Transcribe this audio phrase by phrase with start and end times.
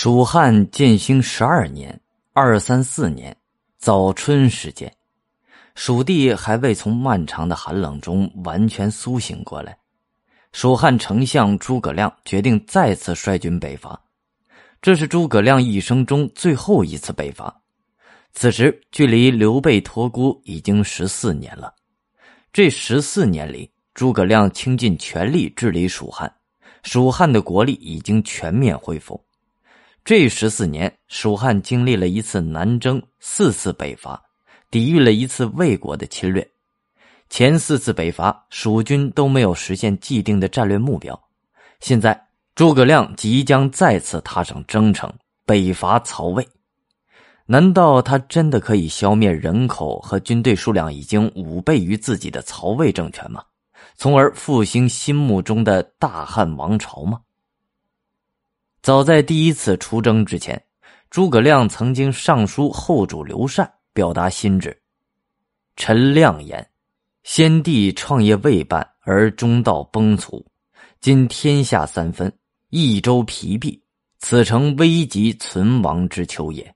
[0.00, 2.00] 蜀汉建兴十二年
[2.32, 3.36] （二三四年）
[3.78, 4.94] 早春时节，
[5.74, 9.76] 蜀地还未从漫长的寒冷中完全苏醒过来。
[10.52, 14.00] 蜀汉丞相诸葛亮决定再次率军北伐，
[14.80, 17.60] 这是诸葛亮一生中最后一次北伐。
[18.32, 21.74] 此时距离刘备托孤已经十四年了。
[22.52, 26.32] 这十四年里，诸葛亮倾尽全力治理蜀汉，
[26.84, 29.20] 蜀汉的国力已经全面恢复。
[30.08, 34.18] 这十四年，蜀汉经历了一次南征，四次北伐，
[34.70, 36.50] 抵御了一次魏国的侵略。
[37.28, 41.28] 前四次北伐，蜀军都没有实现既定的战略目标。
[41.80, 42.18] 现在，
[42.54, 45.12] 诸葛亮即将再次踏上征程，
[45.44, 46.48] 北伐曹魏。
[47.44, 53.42] 难道他真的可以消灭人口和军队数量已经五倍于自己的曹魏政权吗？
[53.94, 57.20] 从而复兴心目中的大汉王朝吗？
[58.88, 60.58] 早在第一次出征之前，
[61.10, 64.74] 诸葛亮曾经上书后主刘禅，表达心志。
[65.76, 66.66] 臣亮言：
[67.22, 70.42] 先帝创业未半而中道崩殂，
[71.02, 72.32] 今天下三分，
[72.70, 73.78] 益州疲弊，
[74.20, 76.74] 此诚危急存亡之秋也。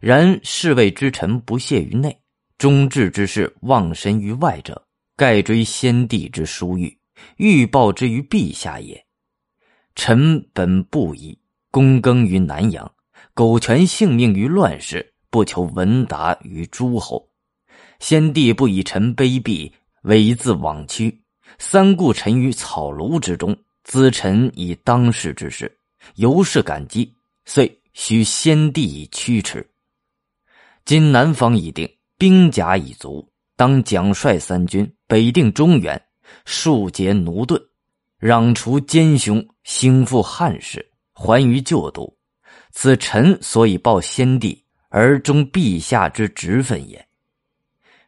[0.00, 2.20] 然侍卫之臣不懈于内，
[2.58, 6.98] 忠志之士忘身于外者，盖追先帝之殊遇，
[7.36, 9.00] 欲报之于陛下也。
[9.98, 11.36] 臣本不以
[11.72, 12.88] 躬耕于南阳，
[13.34, 17.28] 苟全性命于乱世，不求闻达于诸侯。
[17.98, 19.72] 先帝不以臣卑鄙，
[20.04, 21.20] 猥自枉屈，
[21.58, 23.54] 三顾臣于草庐之中，
[23.84, 25.76] 咨臣以当世之事，
[26.14, 27.12] 由是感激，
[27.44, 29.68] 遂许先帝以驱驰。
[30.84, 36.00] 今南方已定，兵甲已足，当奖率三军，北定中原，
[36.44, 37.60] 庶竭奴钝。
[38.20, 42.16] 攘除奸凶，兴复汉室，还于旧都，
[42.72, 47.06] 此臣所以报先帝而忠陛下之职分也。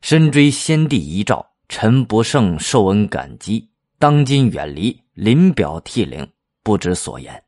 [0.01, 6.27] 深追先帝遗诏，臣不胜受恩感激，当今远离，临表涕零，
[6.63, 7.43] 不知所言。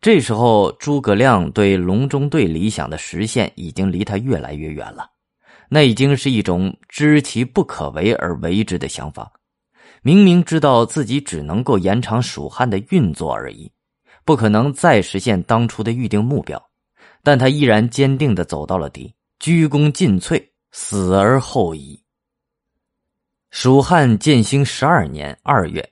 [0.00, 5.10] 这时候，诸葛亮对隆中对理想的实现已经离他越来越远了，
[5.68, 9.30] 那已经是一种知其不可为而为之的想法。
[10.04, 13.70] 明明知道自己只能够延长蜀汉的运作而已，
[14.24, 16.60] 不可能再实现当初的预定目标，
[17.22, 22.02] 但他依然坚定的走到了底，鞠躬尽瘁，死而后已。
[23.50, 25.88] 蜀汉建兴十二年二月，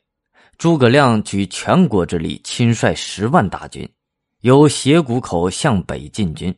[0.58, 3.88] 诸葛亮举全国之力亲率十万大军，
[4.40, 6.52] 由斜谷口向北进军。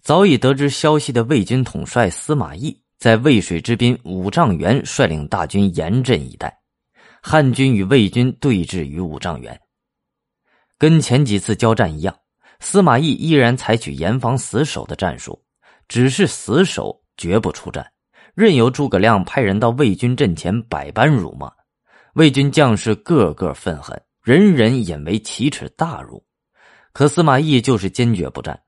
[0.00, 6.56] 早已得知消息的魏军统帅司马懿，在渭水之滨五丈原率领大军严阵以待。
[7.22, 9.60] 汉军与魏军对峙于五丈原，
[10.78, 12.16] 跟前几次交战一样，
[12.60, 15.42] 司马懿依然采取严防死守的战术，
[15.88, 17.86] 只是死守，绝不出战，
[18.34, 21.50] 任由诸葛亮派人到魏军阵前百般辱骂。
[22.14, 26.24] 魏军将士个个愤恨，人人引为奇耻大辱。
[26.92, 28.60] 可司马懿就是坚决不战。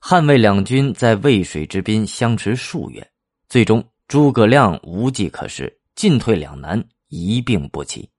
[0.00, 3.08] 汉魏两军在渭水之滨相持数月，
[3.48, 6.82] 最终诸葛亮无计可施，进退两难。
[7.16, 8.13] 一病不起。